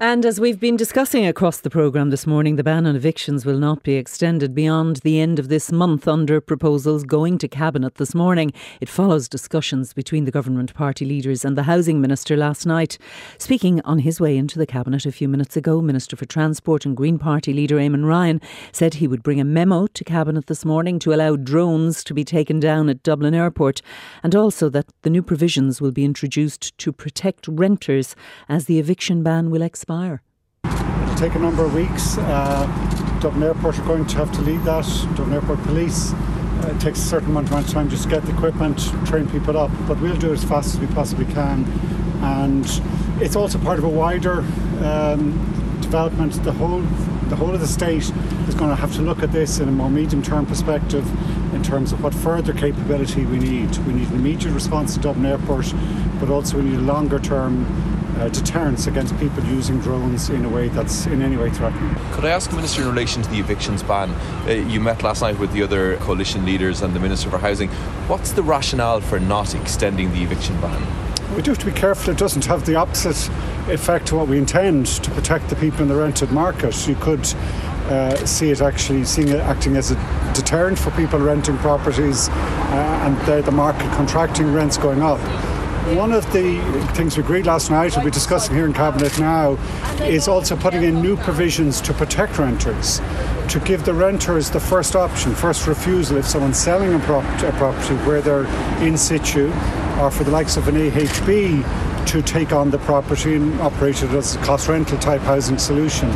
[0.00, 3.60] And as we've been discussing across the programme this morning, the ban on evictions will
[3.60, 8.12] not be extended beyond the end of this month under proposals going to Cabinet this
[8.12, 8.52] morning.
[8.80, 12.98] It follows discussions between the government party leaders and the Housing Minister last night.
[13.38, 16.96] Speaking on his way into the Cabinet a few minutes ago, Minister for Transport and
[16.96, 18.40] Green Party leader Eamon Ryan
[18.72, 22.24] said he would bring a memo to Cabinet this morning to allow drones to be
[22.24, 23.80] taken down at Dublin Airport
[24.24, 28.16] and also that the new provisions will be introduced to protect renters
[28.48, 30.22] as the eviction ban will expire expire?
[30.64, 32.16] It'll take a number of weeks.
[32.16, 34.86] Uh, Dublin Airport are going to have to lead that.
[35.14, 36.14] Dublin Airport Police.
[36.14, 39.58] Uh, it takes a certain amount of time just to get the equipment, train people
[39.58, 41.66] up, but we'll do it as fast as we possibly can.
[42.22, 42.64] And
[43.22, 44.38] it's also part of a wider
[44.82, 45.32] um,
[45.82, 46.32] development.
[46.44, 46.80] The whole
[47.28, 48.10] the whole of the state
[48.48, 51.06] is going to have to look at this in a more medium term perspective
[51.54, 53.76] in terms of what further capability we need.
[53.78, 55.74] We need an immediate response to Dublin Airport,
[56.20, 60.48] but also we need a longer term uh, deterrence against people using drones in a
[60.48, 61.94] way that's in any way threatening.
[62.12, 64.10] Could I ask, Minister, in relation to the evictions ban?
[64.46, 67.68] Uh, you met last night with the other coalition leaders and the Minister for Housing.
[68.08, 70.82] What's the rationale for not extending the eviction ban?
[71.34, 73.28] We do have to be careful it doesn't have the opposite
[73.68, 76.86] effect to what we intend to protect the people in the rented market.
[76.86, 77.26] You could
[77.86, 82.32] uh, see it actually seeing it acting as a deterrent for people renting properties uh,
[83.02, 85.20] and the, the market contracting, rents going up.
[85.92, 86.58] One of the
[86.94, 89.58] things we agreed last night, we'll be discussing here in Cabinet now,
[90.00, 93.02] is also putting in new provisions to protect renters,
[93.50, 97.96] to give the renters the first option, first refusal if someone's selling a, a property
[98.06, 98.46] where they're
[98.82, 99.52] in situ,
[100.00, 104.10] or for the likes of an AHB to take on the property and operate it
[104.10, 106.10] as a cost rental type housing solution.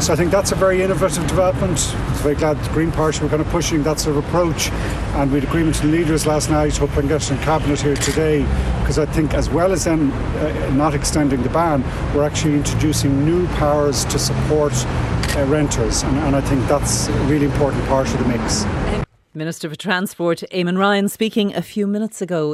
[0.00, 1.78] So I think that's a very innovative development.
[1.94, 4.70] I'm very glad the Green Party were kind of pushing that sort of approach.
[5.14, 7.96] And we had agreement with the leaders last night, hope I get in cabinet here
[7.96, 8.42] today,
[8.80, 11.82] because I think as well as then uh, not extending the ban,
[12.14, 16.02] we're actually introducing new powers to support uh, renters.
[16.02, 18.66] And, and I think that's a really important part of the mix.
[19.36, 22.52] Minister for Transport Eamon Ryan speaking a few minutes ago.